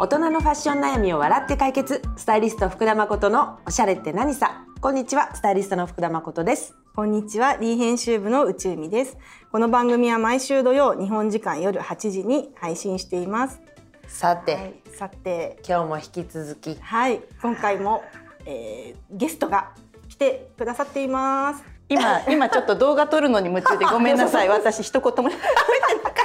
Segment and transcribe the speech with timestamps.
[0.00, 2.02] 大人のファッション悩みを笑って解決。
[2.16, 4.64] スタイリスト福田誠のおしゃれって何さ。
[4.80, 6.76] こんにちはスタイリストの福田誠です。
[6.94, 9.18] こんにちは、リー編集部の宇宙美です。
[9.50, 13.60] この番組は毎週土曜、日本時間夜8時に配信しています。
[14.06, 16.76] さて、はい、さて、今日も引き続き。
[16.80, 18.04] はい、今回も、
[18.46, 19.72] えー、ゲストが
[20.08, 21.64] 来てくださっています。
[21.88, 24.48] 今今ちょっと動画撮るのに夢中でごめんなさい。
[24.50, 26.17] 私一言も喋ってなかった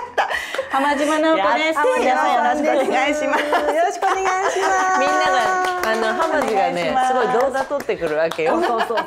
[0.73, 4.99] 浜島直子です皆さんよろしくお願いしますよろしくお願いします。
[4.99, 8.97] みんながあの浜地がねすすごい動画撮ってくるわけよそうそうそう。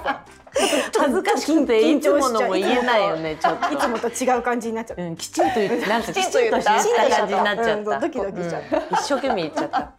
[0.97, 5.03] 恥ずかしくていつものも言えないよねちょっといつもと違う感じになっちゃう。
[5.03, 9.93] うん、きちんと言ってなんかきちんと言っきちんと言ったた感じになっちゃった、うんドキドキしちゃったうん一生懸命言っちゃった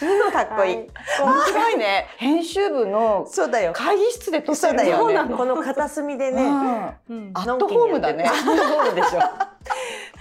[0.32, 0.88] かっこいい、はい。
[1.22, 2.06] 面白いね。
[2.16, 3.72] 編集部のそうだよ。
[3.74, 4.76] 会議室で撮ってる。
[4.76, 6.42] だよそうなこの片隅でね、
[7.08, 7.30] うん。
[7.34, 8.24] アットホームだね。
[8.24, 9.20] アットホームでしょ。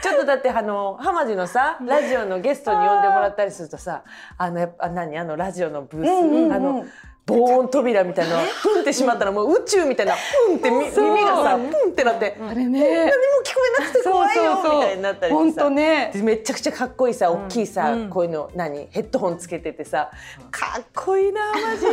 [0.02, 4.04] ちょっとだってあの浜地のさラジオのゲストに呼んでもらったりするとさ
[4.38, 5.18] あのやっぱ何？
[5.18, 6.86] あのラジオのブース、あの
[7.30, 12.80] 防音扉みたいなのふんってしまったらもう宇宙みたいなふんって耳がさふんってなって、あれね。
[12.80, 13.12] 何も
[13.46, 16.12] 聞こえなくて怖いよみたいになったり本してさ当ね。
[16.14, 18.10] でめちゃくちゃかっこいいさ、大きいさ、うん。
[18.10, 18.88] こういうの何？
[18.90, 20.10] ヘッドホンつけててさ
[20.50, 21.86] かっこいいなマジ。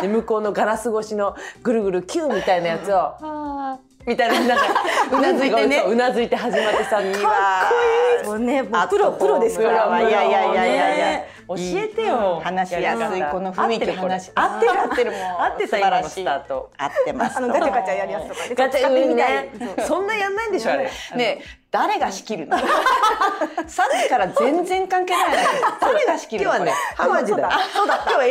[0.06, 3.14] で向こうのガラス越しのぐるぐるキューみたいなやつを
[4.06, 4.64] みたいななんか
[5.12, 5.84] うなずいてね。
[5.86, 8.26] うなずいて始まってさかっこいい。
[8.26, 10.00] もうね、もうプロプロですから。
[10.00, 11.06] いやいやいやいやいや。
[11.06, 12.40] ね教えてよ。
[12.42, 13.82] 話しやすいこの雰囲気。
[13.82, 14.12] 合ってるこれ。
[14.14, 16.24] 話合ってる合ってるもん合ってた素晴今のスらしい。
[16.24, 19.44] タート合ってますあのガチャガチャやるやつとかでガチャ使ってみたい。
[19.44, 20.90] ねそんなやんないんでしょあれ。
[21.16, 22.56] ね誰が仕切るの？
[23.66, 26.54] さっきから全然関係ないん だけど誰が仕切るの？
[26.54, 27.34] 今日はね浜地だ。
[27.34, 27.50] そうだ。
[27.74, 28.22] そうだ今日は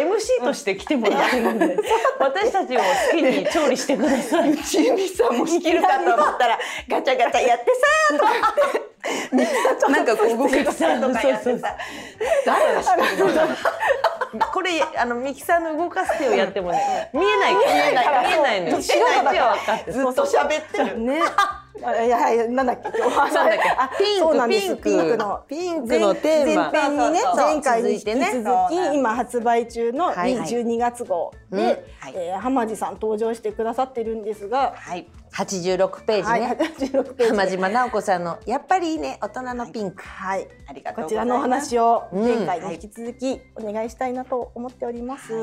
[0.42, 1.76] MC として来てもらってるんで。
[2.20, 4.56] 私たちを好きに調理してください。
[4.60, 7.66] ちゆみさんも仕切るかと思ったらガチャガチャやって
[8.10, 11.76] さーと なんかこう動かしたりとかやってさ。
[12.46, 13.42] 誰が仕切るの？
[14.54, 17.54] これあのミキサーの動かす手をやってもね見えない。
[17.56, 18.62] から見えないから見えない。
[18.62, 19.34] のよ見えない。
[19.34, 21.00] 手は分かってずっと喋ってる。
[21.00, 21.22] ね。
[21.84, 22.90] あいやいやなんだっけ？
[23.00, 23.70] なんだっけ。
[23.70, 25.18] あピンクピンクピンク。
[25.18, 26.72] のピンクのテーマ。
[26.72, 28.20] 前編にね前回に引き続
[28.70, 31.58] き今発売中のはい12月号うん。
[31.58, 31.64] で
[32.00, 32.14] はい。
[32.16, 37.28] えー浜地さん登場してくださってるんですがはい86ページはいね86ページで。
[37.30, 40.04] 浜島直子さんのやっぱりいいね大人のピンク。
[40.04, 41.74] はいありがとうこちらございます。
[41.74, 42.24] のお話をうん。
[42.24, 45.34] 前回に引き続きお願いしたいなと思っております。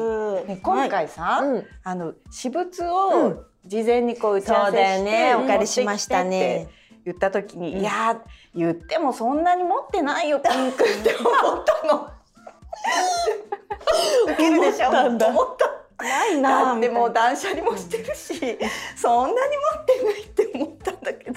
[0.44, 1.64] ね今回さ、うん。
[1.84, 3.44] あの私物うをん。
[3.66, 5.10] 事前にこう打ち合わせそうだよね。
[5.10, 6.68] してお借りしましたね。
[7.04, 8.20] 言った時に、いや
[8.54, 12.10] 言ってもそんなに持ってないよピンクって 思ったの。
[14.32, 15.78] ウケるでしょ思った。
[16.04, 19.67] ないなだぁっても断捨離もしてるし、そんなに持ってないって思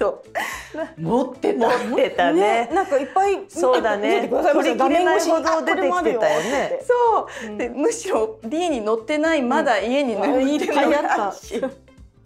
[0.10, 1.68] ったんだけど持ってた。
[1.86, 4.28] 持ってたなねなんかいっぱいそうだね。
[4.28, 6.80] 取りきれないほど出てきてたよね。
[6.88, 11.62] そう、でむしろ D に乗ってないまだ家に眠ってるのがあるし、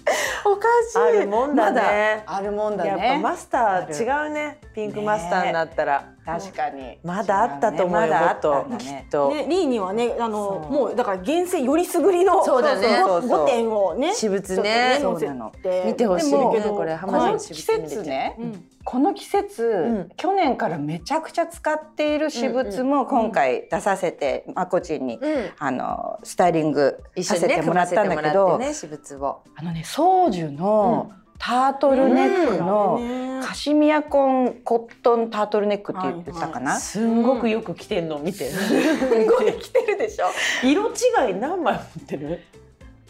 [0.46, 1.20] おかしい。
[1.20, 2.24] あるもんだね。
[2.26, 2.90] あるもんだね。
[2.90, 4.60] やっぱマスター違うね。
[4.74, 7.00] ピンクマスターになったら、確かに。
[7.04, 8.66] まだあったと思うよ、まだあと。
[8.66, 8.78] ね。
[8.78, 13.02] きっと、ね、リーにはねあのもうだから厳選よりすぐりのそうだね。
[13.04, 13.28] ごそう。
[13.28, 14.98] そう5点をね私物ね。
[15.00, 15.52] ちょっとそうなの。
[15.86, 16.94] 見てほしいねこれ。
[16.94, 20.10] こ浜田季節ね、うんこの季節、ん。
[20.16, 25.50] 去年からめちゃくちゃ使っている私物も今回出させて、まこちんに、うん。
[25.58, 29.42] あのスタイリングさせ一緒にねてもらったんだけど、ね私物を。
[29.56, 40.28] あのね宗樹のタートルネックのねカシミヤコンコットンタートルネックって言ってたかな、すんごくよく着てんの見て、すごい着てるでしょ。
[40.64, 42.42] 色違い何枚持ってる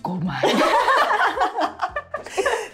[0.02, 0.42] ？5枚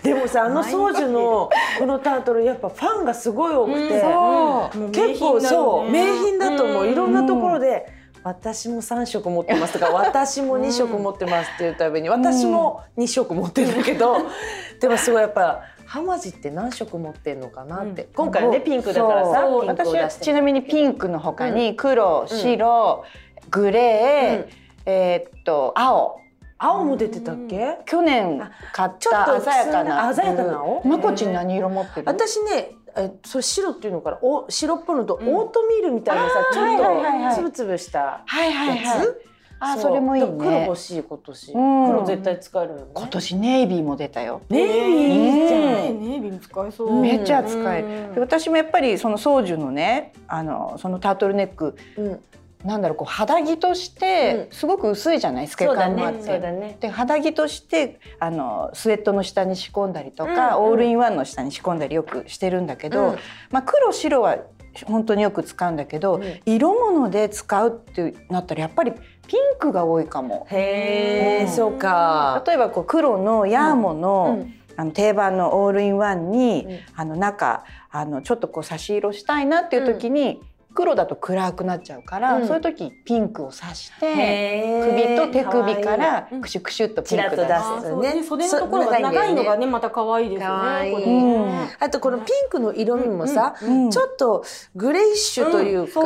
[0.03, 4.77] でもさあの宗樹のこのタートルやっぱファンがすごい多くて、そう。
[4.77, 6.91] もう結構そう名品だと思う、うん。
[6.91, 7.87] いろんなところで、
[8.23, 14.17] 私も3色持ってますとか私も2色持ってますっていうたびに私も2色持ってるんだけど、
[14.79, 19.61] でもすごいやっぱ浜地って何色持ってんのかなって、今回はねピンクだからさそう。
[19.61, 20.25] ピンクを私は出して。
[20.25, 23.03] ちなみにピンクの他に黒、白、
[23.49, 26.20] グレー、えーっと青
[26.63, 28.39] 青も出てたっけ、去年
[28.71, 30.83] 買っちょったと鮮やかな鮮やかな青？
[30.85, 32.03] まこちん何色持ってる？
[32.05, 39.07] 私ねえそれ白っていうのからお白っぽいのとオートミールみたいなさ、ちょっとつぶつぶしたはいはいやはい。
[39.07, 39.25] つ、
[39.59, 41.87] あうそれもいいだから黒ね欲しい今年、うん。
[41.87, 42.85] 黒絶対使えるよね。
[42.93, 44.41] 今年ネイビーも出たよ。
[44.49, 46.89] ネイビーいいじゃん、うんねネイビーも使えそう。
[46.89, 47.01] うん。
[47.01, 48.13] めっちゃ使える、うん。
[48.13, 52.19] で私もやっぱりその宗樹のねあのそのタートルネックうん
[52.63, 60.71] なんだろうこう肌着としてすごく薄いじゃない透けそうだね感もあって、そうだねで肌着としてあのスウェットの下に仕込んだりとか、うんうん。
[60.71, 63.17] オールインワンの下に仕込んだりよくしてるんだけど、うん。
[63.49, 64.37] まあ、黒白は
[64.85, 66.39] 本当によく使うんだけど、うん。
[66.45, 70.47] 色物で使うってなったらやっぱりピンクが多いかも。
[70.49, 71.51] へえ、うん。
[71.51, 72.43] そうか。
[72.45, 74.53] 例えばこう黒のヤーモの,、うん。
[74.77, 76.79] あの定番のオールインワンに、うん。
[76.95, 80.41] あの中あのちょっとこう差し色したいなっていう時に、
[80.73, 82.47] 黒だと暗くなっちゃうから、うん。
[82.47, 86.41] そういう時ピンクを刺してへ首と手首からい。
[86.41, 87.53] クシュクシュっとピンク出す。
[87.53, 88.01] あーそう。
[88.01, 90.91] ね袖のところがそ長いのがねねまた可愛いですよね。
[90.91, 91.85] うん。
[91.85, 93.89] あとこのピンクの色味もさ、うん。
[93.89, 94.43] ちょっと
[94.75, 96.01] グレイッシュというか、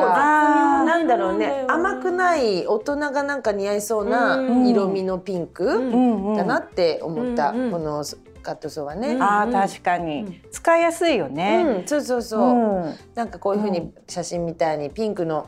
[0.83, 1.65] なんだろうね。
[1.67, 4.67] 甘くない大人がなんか似合いそうなうん。
[4.67, 8.03] 色味のピンクだなって思った、この
[8.45, 9.15] カットソーはね。
[9.15, 9.23] うん。
[9.23, 10.41] あー確かに、うん。
[10.51, 11.63] 使いやすいようね。
[11.81, 12.95] ん、そうそうそう、うん。
[13.15, 15.47] なんかこういうふうに写真みたいにピンクの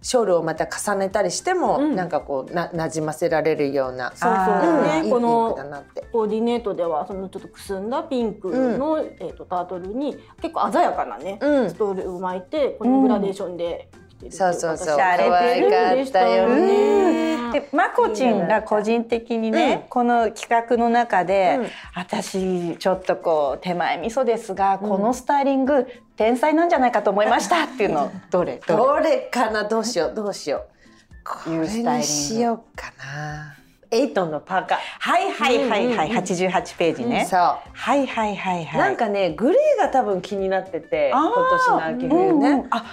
[0.00, 1.96] ショールをまた重ねたりしても、うん。
[1.96, 6.06] なんかこうな馴染ませられるような、そうあそうーうんこのクだなって。
[6.12, 8.48] コーディネートではそのちょっとくすんだピンク
[8.78, 11.70] の、えー、とタートルに結構鮮やかなね、うん。
[11.70, 14.96] ストールを巻いてこのグラデーションで着てるそうそうそう。
[14.96, 17.38] 私可愛かったよね。
[17.52, 21.66] でまこちんが個人的にね、この企画の中で、うん。
[21.94, 24.88] 私ちょっとこう手前味噌ですが、うん。
[24.88, 25.86] このスタイリング
[26.16, 28.12] 天才なんじゃないかと思いましたっていうの。
[28.30, 28.60] どれ？
[28.66, 28.82] どれ？
[28.82, 29.64] どれかな？
[29.64, 30.14] どうしよう？
[30.14, 31.24] どうしよう？
[31.24, 33.54] これいうスタイリングにしようかな。
[33.90, 34.78] エイトンのパーカー。
[35.00, 36.18] はいはいはいはい、うんうんうん。
[36.18, 37.40] 88ページね、そう。
[37.72, 38.80] はいはいはいはい。
[38.80, 42.66] なんかねグレーが多分気になっててあ今ー年の秋冬ね、うんうん。
[42.70, 42.84] あ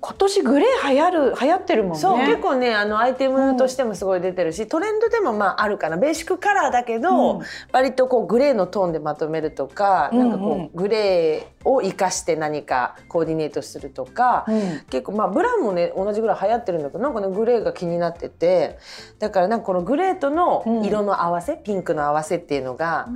[0.00, 1.98] 今年グレー流行る流行ってるもんね。
[1.98, 5.96] そう結構ねあのアイテムとしてもすごい出てるし、トレンドでもまああるかな。
[5.96, 7.42] ベーシックカラーだけど、うん。
[7.72, 14.80] 割とこうグレーのトーンでまとめるとか、なんかこうんうんうグレーを生かして何かコーディネートするとか、うん。
[14.88, 18.78] 結構まあブラウンもね同じぐらい流行ってるんだけどなんかねグレーが気になってて
[19.18, 23.08] だからなんかこのグレーとの色の合わせ、ピンクの合わせっていうのが、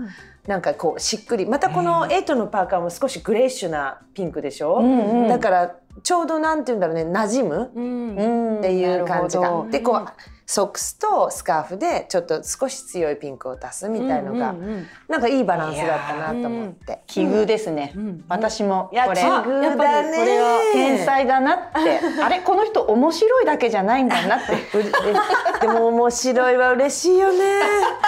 [0.46, 5.28] なんかこうしっくりまたこのエイトのパーカーも少しグレーッシュなピンクでしょ、うんうん。
[5.28, 10.08] だからちょうどなんて言うんだろうね馴染むっていう感じが、でこう
[10.52, 17.00] ソックスとスカーフでちょっと少し強いピンクを足すみたいのが、うんうんうんなんかいいバランスだったなと思って。
[17.06, 20.72] 奇遇ですね、うん私もこれいや奇遇やっぱだりこれはね。
[20.74, 22.40] 天才だなって あれ？
[22.40, 24.56] この人面白いだけじゃないんだなって
[25.66, 27.60] でも面白いは嬉しいよね。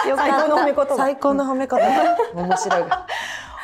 [0.07, 2.17] よ 最高の褒め言葉最高の褒め言葉。
[2.35, 3.07] 面白いが。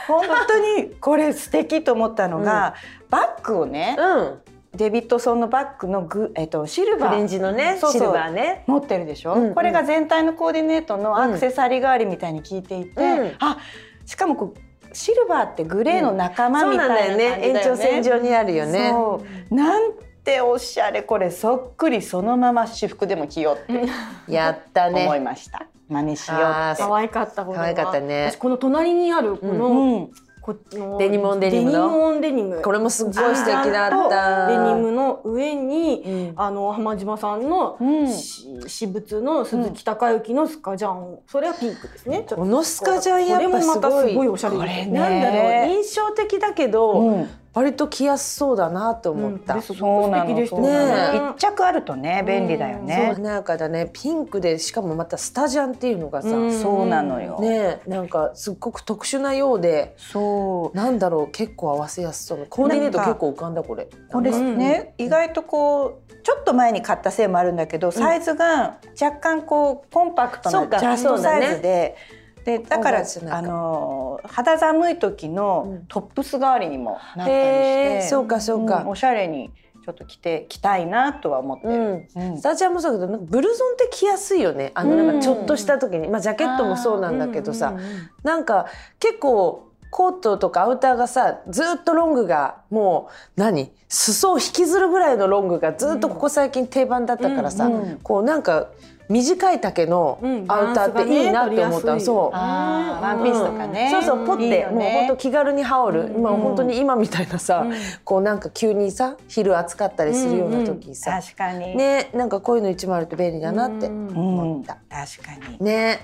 [0.07, 2.73] 本当にこれ素敵と思ったのが、
[3.09, 4.41] バッグをね、うん。
[4.75, 8.63] デビッドソンのバッグのグ、えっと、シルバフレンージのねそうそうシルバーね。
[8.67, 13.57] 持ってるでしょ、うんうんこれが全体のコーディネートのアクセサリー代わりみたいに聞いていて、うんあ
[14.05, 17.29] しかもこうシルバーってグレーの仲間そうみたないんだよね。
[17.29, 17.59] な感じだよね。
[17.59, 18.89] 延長線上にあるよね。
[18.89, 25.19] そうなんておしゃれこれそっくりそのまま私服でも着ようってやった思いね。
[25.19, 25.67] ました。
[25.89, 26.83] 真似しようあって。
[26.83, 32.61] 可愛かった可愛かったね私この隣にあるこの、うんこのデニムオンデニムのデニム。
[32.61, 34.47] これもすっごい素敵だった。
[34.47, 36.33] デニムの上に、うん。
[36.35, 38.07] あの浜島さんの、うん。
[38.11, 42.25] し私物の鈴木孝之のスカジャン、それはピンクですね。
[42.27, 44.87] このスカジャンやっぱすこれもまたごいすごいおしゃれね。
[44.87, 45.75] なんだろう。
[45.75, 49.55] 印象的だけど、うん割と着やすそうだなと思った。
[49.55, 49.73] うんそ
[50.07, 50.33] うなの。
[50.33, 53.13] ね一着あるとね便利だよね。
[53.15, 57.39] 華やかだねピンクでしかもまたスタジャンっていうのがさ、うんそうなのよ。
[57.41, 60.77] ねなんかすっごく特殊なようでそう。
[60.77, 63.87] なんだろう結構合わせやすそうなコーディネート結構浮かんだこれ。
[64.11, 71.97] これうんね、意外とこうちょっと前に買ったせいもあるんだけど、サイズが若干こうコンパクトなジャストサイズで。
[72.43, 75.85] でだからあの肌寒い時のうん。
[75.87, 78.83] トップス代わりにもなったりして、へーそうかそうか。
[78.83, 79.51] んおしゃれに
[79.85, 81.73] ちょっと着て着たいなとは思ってる。
[81.73, 82.31] うん。
[82.31, 82.37] うん。
[82.37, 84.71] スタジャンもそうだけどブルゾンって着やすいよね。
[84.73, 88.09] あのなんかちょっとした時に、まあジャケットもそうなんだけどさ、うんうんうん。
[88.23, 88.67] なんか
[88.99, 93.71] 結構コートとかアウターがさずっとロングがもう何？
[93.89, 97.97] 裾を引きずるぐらいのロングがずっとここ最近定番だったからさ、うんうん。
[97.97, 98.69] こうなんか
[99.11, 101.87] 短い丈のうんアウターっていいなって思った。
[101.87, 102.31] の、バランスがねそう。
[102.31, 103.89] ワンピースとかね。
[103.91, 104.67] そうそうポッてね。
[104.71, 106.15] もう本当気軽に羽織る、うん。
[106.17, 107.73] 今本当に今みたいなさ、うん。
[108.03, 111.75] こうなんか急にさ昼暑かったりするような時にさ、確かに。
[111.75, 114.07] ねなんかこういうの一枚あると便利だなってうん。
[114.07, 114.77] うん、思った。
[114.89, 115.57] 確かに。
[115.63, 115.99] ね。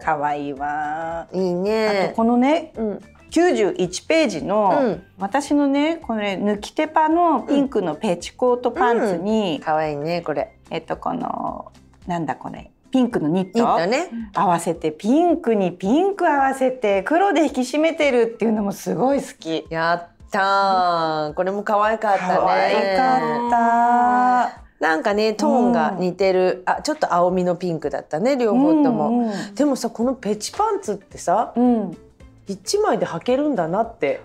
[0.00, 1.28] 可愛いわ。
[1.32, 3.00] いいあねとこのねうん。
[3.30, 5.02] 91ページの、うん。
[5.18, 10.56] 私のねこれ抜き手パのピンクのペチコートパンツに、可愛いねこれ。
[10.70, 11.72] えっとこの
[12.08, 12.72] なんだこれ。
[12.90, 13.58] ピンクのニット？
[13.58, 14.10] だね。
[14.34, 19.66] 合わせてピンクにピンク合わせて黒で引き締めてるっていうのもすごい好き。
[19.68, 21.34] やったー。
[21.34, 22.34] これも可愛かったね。
[22.34, 24.62] 可愛かった。
[24.80, 29.54] なんかねトーンが似てる、あちょっと青みのピンクだったね両方とも、うんうん。
[29.54, 31.98] でもさこのペチパンツってさうん、
[32.48, 34.22] 一枚で履けるんだなって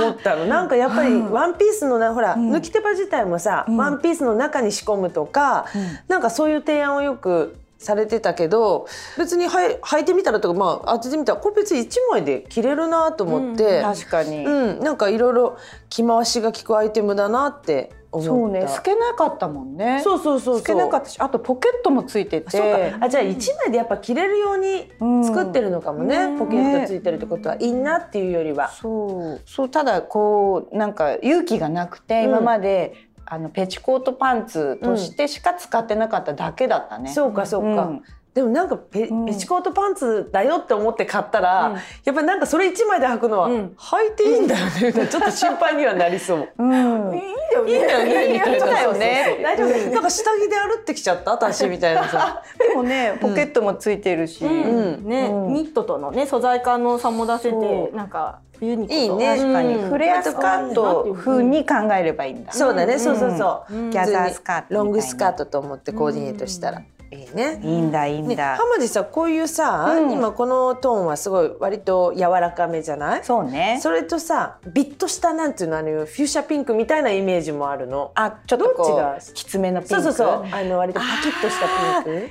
[0.00, 0.46] 思ったの。
[0.46, 2.52] なんかやっぱりワンピースのなほら、うん。
[2.52, 3.76] 抜き手羽自体もさ、うん。
[3.76, 5.66] ワンピースの中に仕込むとか、
[6.08, 8.86] なんかそういう提案をよくされてたけど
[9.18, 17.92] 別にはい履いてみたらとかまあ当ててみたらこれ別に一枚で着れるなと思って、確かに、うんなんかいろいろ着回しが効くアイテムだなって。
[18.12, 20.00] そうね透けなかったもんね。
[20.02, 20.58] そうそうそうそう。
[20.60, 22.94] 透けなかったしあとポケットもついてて。
[23.00, 24.90] あじゃあ一枚でやっぱ着れるように
[25.24, 26.38] 作ってるのかもね、うん。
[26.38, 28.68] ポケットついてるってことは、いいなっていうよりは。
[28.68, 29.40] そう。
[29.44, 32.30] そうただこうなんか勇気がなくて、うん。
[32.30, 32.94] 今まで
[33.26, 37.12] あのペチコートパンツとしてしか使ってなかっただけだったね。
[37.12, 38.02] そうかそうか、うん
[38.36, 41.74] でもなんかペ,、チコートパンツだよって思って買ったら、うん。
[42.04, 43.74] やっぱりなんかそれ一枚で履くのは、うん。
[43.78, 44.92] 履いていいんだよね。
[45.08, 46.48] ちょっと心配にはなりそう。
[46.58, 46.70] うん。
[46.70, 47.72] いいんだよね。
[47.72, 48.34] いいんだよね。
[48.34, 49.90] いなそうだよね大丈夫。
[49.90, 51.30] なんか下着で歩ってきちゃった？
[51.30, 52.04] 私みたいな。
[52.10, 52.42] さ。
[52.58, 55.08] でもねポケットもついてるし、うん。
[55.08, 55.54] ね、うん。
[55.54, 62.52] ニットとのね素材感の差も出せてそなんかいいね確かに、うんフレアスカート風に考えればいいんだ。
[62.52, 63.74] そうだね、んそうそうそう。
[63.74, 63.90] うん。
[63.90, 67.60] ギャザースカートロングスカートと思ってコーディネートしたらいいね。
[67.62, 68.56] いいんだいいんね、だ。
[68.56, 73.24] 浜地さこういうさ、うん今このトーンはすごい割と柔らかめじゃない？
[73.24, 73.78] そうね。
[73.80, 78.12] それとさビッとしたなんていうのあのフューシャピンクみたいなイメージもあるの？
[78.14, 79.94] あちょっとこうきつめのピンク？
[79.94, 82.28] そうそうそうあの割とパキッとしたピンク？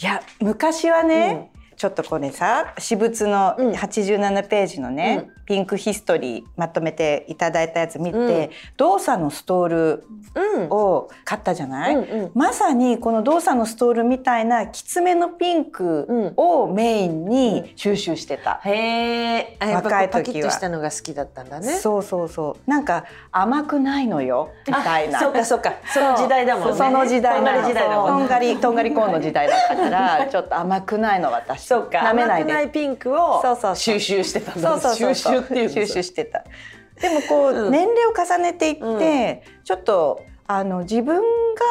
[0.00, 8.50] いや昔はね、ちょっとこれさ私物のうん87ページのね、ピンクヒストリーまとめていただいたやつ見て、うん。
[8.76, 10.68] 動作のストールうん。
[10.70, 12.30] を買ったじゃない、うんうん。
[12.34, 18.60] まさにこの動作のストールみたいなきつめのピンクをメインに収集してた。
[18.64, 19.56] へえ。
[19.60, 20.50] あやっぱこ若いう時は。
[20.50, 21.74] したのが好きだったんだね。
[21.78, 22.70] そうそうそう。
[22.70, 25.20] なんか甘くないのよみたいな。
[25.20, 25.74] そうかそうか。
[25.92, 26.76] その時代だもんね。
[26.76, 27.44] その時代とん。
[27.44, 28.18] がり時代だもんね。
[28.20, 31.64] とんがりとんがりコーンの時代だったから ちょっと甘くないの私。
[31.64, 31.98] そうか。
[31.98, 32.52] 舐めないで。
[32.52, 33.76] 甘くないピンクをそうそうそう。
[33.76, 34.70] 収集してたんだ。
[34.70, 35.34] そうそうそう。
[35.35, 36.44] 収 集っていうの収集してた。
[37.00, 37.72] でもこう、うん。
[37.72, 41.22] 年齢を重ねていって、ちょっとあの自分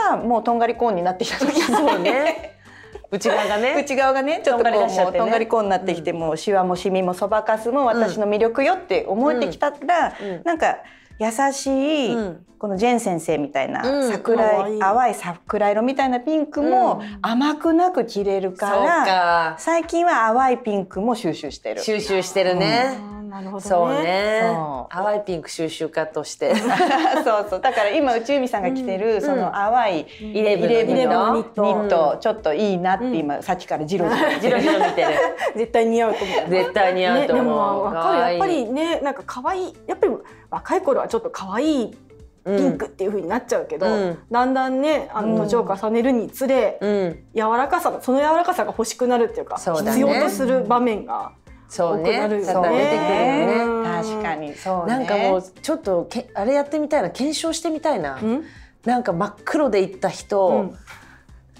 [0.09, 2.51] がもうとんがりコーンになってきた時そうね。
[3.11, 3.75] 内側がね。
[3.79, 10.41] 内側がねちょっとこうもうとんがりコーンになってきて、もうシワもシミもそばかすも私の魅力よって思えてきたら、うん。
[10.43, 10.77] なんか
[11.19, 11.67] 優し
[12.07, 12.45] い、うん。
[12.57, 17.19] このジェン先生みたいな、うん桜可愛い淡い桜色みたいなピンクもうん。
[17.21, 19.55] 甘くなく着れるから、か。
[19.59, 21.81] 最近は淡いピンクも収集してる。
[21.81, 23.14] 収集してるあね。
[23.39, 24.93] ーなるほどねそうねそう。
[24.93, 26.55] 淡いピンク収集家として。
[26.55, 35.07] そうそうだから今内海さんが着てる、その淡いイレブンのニットニットちょっといいなって今、さっきからジロジロ ジロジロ見てる。
[35.55, 36.49] 絶対似合うと思う。
[36.49, 37.45] 絶対似合うと思う。
[37.45, 40.13] ね、でもわかるやっぱり可ねなんか可愛いやっぱり
[40.49, 41.97] 若い頃はちょっと可愛い
[42.45, 46.89] ピンクっていう風になっちゃうけど、うんだんだんねあの年を重ねるにつれ、うん。
[46.89, 47.19] うん。
[47.33, 51.31] 柔らかさその柔らかさが欲しくなるっていうかそうだね必要とする場面が
[51.75, 52.03] そうね。
[52.03, 53.63] 多くなるよね出てくるよね。
[53.65, 58.19] うん確かにそうねなんかもうちょっとけあれやってみたいな検証してみたいな。
[58.21, 58.43] うん
[58.85, 60.77] なんか真っ黒で行った日と、うん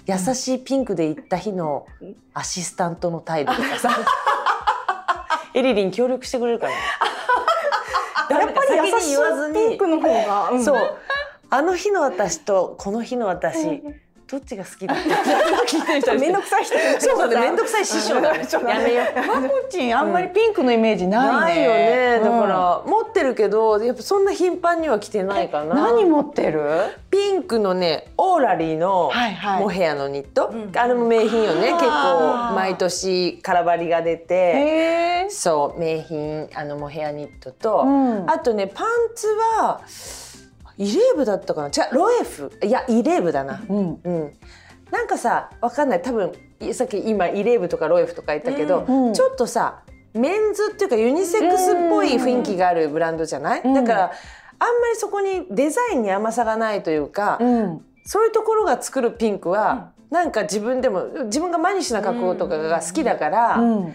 [0.08, 1.88] 優しいピンクで行った日の
[2.32, 3.90] アシスタントの態度とかさ。
[5.52, 6.72] エリリン協力してくれるかな。
[8.38, 10.96] やっぱり優しいピンクの方が、んそう。
[11.50, 13.82] あの日の私とこの日の私、
[14.28, 15.02] どっちが好きだって
[15.68, 18.44] 聞いてる人めんどくさい人そうそうね、めんどくさい師匠だね。
[18.50, 19.26] やめよう。
[19.42, 21.32] まこちんあんまりピンクのイメージないね。
[21.32, 22.20] ないよね。
[22.24, 25.74] だかうんら、持ってるけど、やっぱそんな頻繁には着てないかな。
[25.74, 26.60] 何持ってる？
[27.10, 29.12] ピンクのね、オーラリーの
[29.60, 30.50] モヘアのニット。
[30.50, 31.72] んあれも名品よね。
[31.72, 35.28] 結構毎年空張りが出て。
[35.28, 39.80] そう名品あのモヘアニットと、うんあとねパンツは
[40.78, 41.68] イレーブだったかな？
[41.68, 42.52] 違うロエフ。
[42.62, 43.62] いやイレーブだな。
[43.68, 44.00] うん。
[44.04, 44.32] うん。
[44.90, 46.02] なんかさわかんない。
[46.02, 46.32] 多分
[46.72, 49.82] さっき今イレーブとかロエフとか言ったけど、うんちょっとさ
[50.14, 53.74] メンズっていうかユニセックスっぽい雰囲気があるブランドじゃない、うん。
[53.74, 54.10] だからあん
[54.80, 57.84] まりそこにデザインに甘さがないというか、うん。
[58.04, 63.86] そういうところが作るピンクは、なんか自分でも自分がマニッシュな格好とかが好きだから、うん。
[63.86, 63.92] だ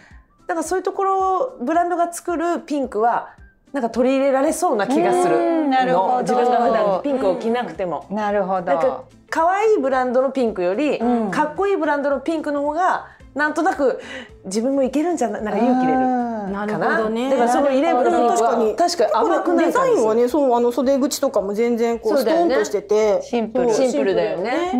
[0.50, 3.30] からそういうところブランドが作るピンクは
[3.74, 8.06] なんか取り入れられそうな気がするうんなるほどの自分が普段ピンクを着なくても。
[8.10, 9.06] なるほなんかど。
[9.30, 14.00] 可愛いブランドのピンクより、うんかっこいいブランドのピンクの方がなんとなく
[14.46, 16.00] 自分もいけるんじゃないなんか勇気出る。
[16.00, 16.66] うんな？
[16.66, 16.98] るかな。
[16.98, 17.30] ほどね。
[17.30, 23.22] だからそのイレブンのピンクは確かに甘くないデザインはねそうあの袖口とかも全然こうストンとしてて。
[23.22, 23.74] シンプル。
[23.74, 24.72] シンプルだよね。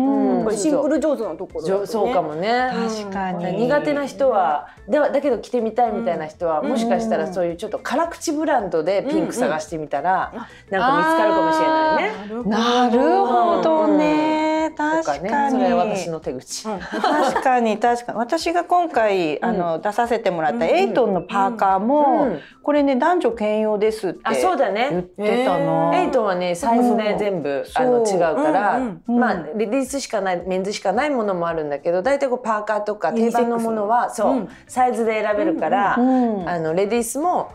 [0.56, 1.86] シンプル上手なところだよね。
[1.86, 2.72] そうかもね。
[2.74, 3.64] 確かに。
[3.64, 10.32] 苦手な人はではだけど着てみたいみたいな人は、もしかしたらそういうちょっと辛口ブランドでピンク探してみたら、
[10.68, 12.12] なんか見つかるかもしれないね。
[12.46, 14.41] なるほどね。
[14.76, 15.28] 確かに。
[15.50, 18.18] それは私の手口、確かに 確かに。
[18.18, 36.48] 私が今回あの、出させてもらったエイトンのパーカーも、うんこれね男女兼用ですってあそうだ言っねてたな、エイトはねサイズで全部、あの違うから、うんうんまあレディースしかないメンズしかないものもあるんだけど大体こうパーカーとか定番のものはそう、うんサイズで選べるから、うん。
[36.48, 37.50] あのレディースも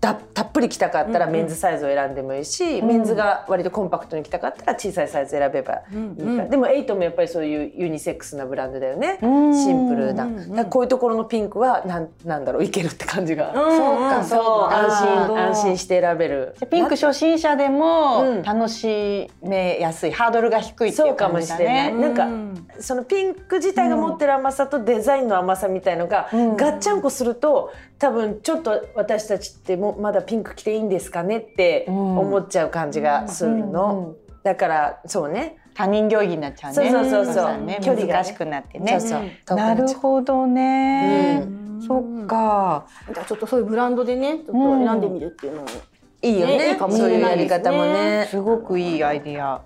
[0.00, 5.86] たたっぷり着たかったらメンズサイズを選んでもいいし、メンズが割とコンパクトに着たかったら小さいサイズ選べばい
[6.22, 6.42] いか。
[6.42, 9.54] ら、でもエイトもやっぱりそういうユニセックスなブランドだよね、うん。
[9.54, 13.64] シンプルな、こういうところのピンクはなんなんだろういけるって感じが、そう
[13.98, 16.54] かそう安心安心して選べる。
[16.70, 18.42] ピンク初心者でもうん。
[18.42, 21.90] 楽しめやすい、ハードルが低いってそいううかもしれ感じだね。
[21.92, 26.56] ない、なんか、うんそのピンク自体が持ってる甘さとデザインの甘さみたいのが、うん。
[26.56, 32.18] ガッチャンコすると多分ちょっと私たちってもうまだピンク着ていいんですかねってうん。
[32.18, 35.56] 思っちゃう感じがするの、うんうんだからそうね。
[35.74, 36.90] 他人行儀になっちゃうね。
[36.90, 37.44] そうそうそうそう。
[37.82, 38.06] 距離がね。
[38.06, 39.00] 難しくなってね。
[39.00, 39.56] そうそう。
[39.56, 41.42] なるほどね。
[41.44, 41.82] うん。
[41.86, 42.86] そっか。
[43.12, 45.68] じゃあちょっとそういうブランドでねちょっと選んでみるっていうのも、
[46.22, 46.76] いいよね。
[46.78, 48.28] そういうやり方もね。
[48.30, 49.62] すごくいいアイディア。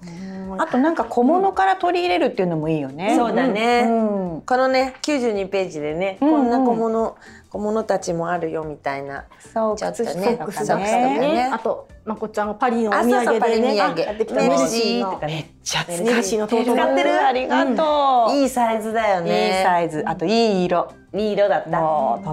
[0.59, 3.15] あとなんか小物から取り入れるっていうのもいいよね。
[3.17, 4.41] そうだね、うん。
[4.43, 6.35] このね92ページでね、うんうん。
[6.35, 7.17] こんな小物
[7.55, 9.27] 小物たちもあるよみたいな。
[9.39, 11.19] そうね靴ソックスだったりソックスとかね。
[11.19, 15.33] ねあとまこちゃんがパリのお土あそうそう産でねやってきたメルシーとかね。
[15.35, 15.97] めっちゃ使っ
[16.97, 17.25] てる。
[17.25, 18.35] ありがとう。
[18.35, 19.61] いいサイズだよいね。
[19.61, 20.03] いサイズ。
[20.05, 20.91] あといい色。
[21.15, 21.79] いい色だった。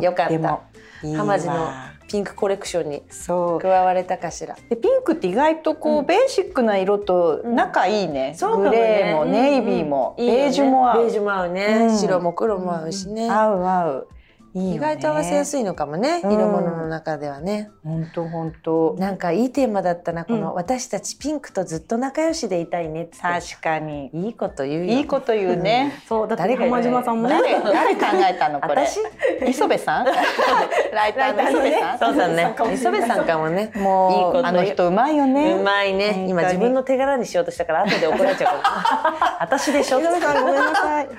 [0.01, 0.25] よかった。
[0.25, 0.61] っても
[1.03, 1.19] いいわ。
[1.19, 1.69] ハマジの
[2.07, 3.59] ピンクコレクションにそう。
[3.59, 4.55] 加われたかしら。
[4.69, 11.03] でピンクって意外とこう、ベーシックな色と仲いいね、グレーもネイビーも、ベージュも合う。
[11.03, 14.07] ベージュも合うね、うん白も黒も合うしね、合う合う
[14.53, 14.75] いいよね。
[14.75, 16.31] 意外と合わせやすいのかもね、うん。
[16.34, 17.72] 色物の中ではね。
[17.84, 18.96] 本当本当。
[18.98, 23.17] なんかいいテーマだったなこの、私たちピンクとずっと仲良しでいたいねって。
[23.17, 24.10] 確かに。
[24.13, 24.93] いいこと言うよ。
[24.93, 27.39] いいこと言うね、そうだって浜島さんもね。
[27.41, 27.62] 誰？
[27.63, 28.86] 誰考えたのこれ？
[28.86, 29.00] 私？
[29.48, 30.05] 磯部さん？
[30.93, 32.00] ライターの磯部さん？
[32.00, 32.55] そうだね。
[32.74, 33.72] 磯部さんかもね。
[33.75, 35.53] もうあの人うまいよね。
[35.53, 36.25] うまいね。
[36.27, 38.62] 今自分の手柄にしようとしたから後で怒られちゃう。
[38.62, 41.10] から私でしょ井上さんごめんなさい。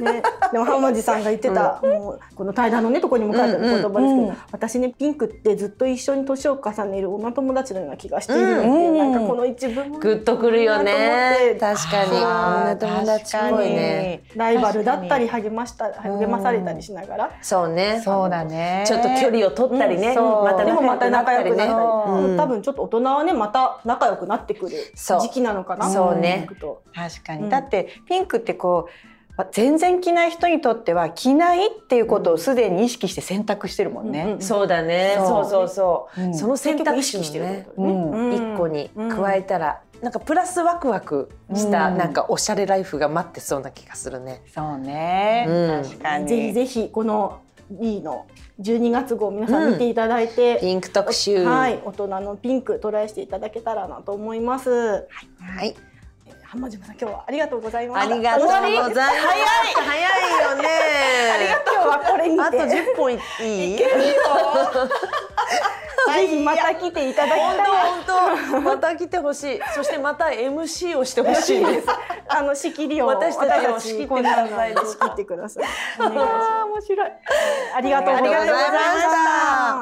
[0.00, 8.98] ね、でも浜地さんが言ってた、もうこの対談のねとこにも書いてある言葉ですけど、うんうん私ねピンクってずっと一緒に年を重ねる女友達のような気がしているっていう、うん。
[9.12, 11.56] なんかこの一文もグッとくるよね。
[11.58, 12.10] 確かに。
[12.12, 14.22] 女友達っぽいね。
[14.36, 17.94] ライバルだったり励ました励まされたりしながら、そうね。
[17.96, 18.84] にそうだね。
[18.86, 21.72] ちょっと距離を取ったりね、またでもまた仲良くなった
[22.30, 25.90] り、多分ちょっと大人はねまた仲良くなってくる時期なのかな。
[25.90, 26.48] そうね。
[26.94, 27.50] 確かに、うん。
[27.50, 29.13] だってピンクってこう
[29.50, 34.22] 全然着ない人にとっては着ないっていうことをすでに意識して選択してるもんね。
[34.22, 35.14] うんうんそうだね。
[35.16, 36.34] そそううそうそう、うん。
[36.34, 37.64] その選択意識してる。
[37.64, 38.54] ことねうん。
[38.54, 41.98] 一個に加えたら、なんかプラスワクワクした、うん。
[41.98, 44.42] なんかおしゃれライフが待ってそうな気がするね。
[44.54, 45.82] そうね、うん。
[45.82, 46.28] 確かに。
[46.28, 48.26] ぜひぜひこの B の
[48.60, 51.44] 12月号皆さん見ていただいて、ピンク特集。
[51.44, 54.70] はい、大人のピンクトライしていただけたらなと思います。
[54.70, 55.74] はい。
[56.54, 58.14] 浜島さん今日はありがとうございました。
[58.14, 58.94] ありがとうございます。
[58.94, 59.14] 早い
[59.74, 60.02] 早い
[60.40, 60.68] よね。
[61.66, 63.16] 今日はこれにてあと10本い
[63.74, 63.76] い？
[63.76, 63.84] ぜ
[66.28, 67.56] ひまた来ていただきたい。
[67.66, 68.04] 本
[68.52, 69.60] 当また来てほしい。
[69.74, 71.88] そしてまた MC をしてほしいです。
[72.28, 75.64] あの仕切りを私たちを仕切ってください仕切ってください。
[75.98, 77.10] あー面白い。
[77.76, 78.36] ありがとうございま。
[78.46, 78.52] し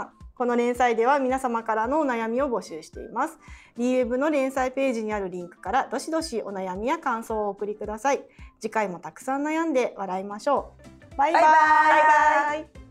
[0.08, 3.38] たこの連載では皆様からのお悩みを募集しています。
[3.78, 8.22] DWeb の連載ページにあるリンクからどしどしお悩みや感想をお送りください。
[8.60, 10.72] 次回もたくさん悩んで笑いましょ
[11.14, 11.16] う。
[11.16, 11.42] バイバイ。
[11.42, 12.81] バイバイバイバイ